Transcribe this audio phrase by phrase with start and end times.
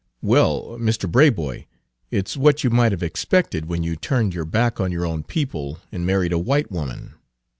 [0.23, 1.07] "Well, Mr.
[1.07, 1.67] Braboy,
[2.09, 5.77] it's what you might have expected when you turned your back on your own people
[5.91, 7.13] and married a white woman.